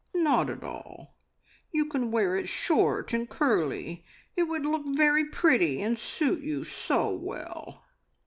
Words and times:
"Not 0.15 0.49
at 0.49 0.63
all. 0.63 1.13
You 1.71 1.85
can 1.85 2.09
wear 2.09 2.35
it 2.35 2.47
short 2.47 3.13
and 3.13 3.29
curly. 3.29 4.03
It 4.35 4.45
would 4.45 4.65
look 4.65 4.81
very 4.97 5.25
pretty, 5.29 5.79
and 5.83 5.95
suit 5.99 6.41
you 6.41 6.63
so 6.63 7.13
well." 7.13 7.83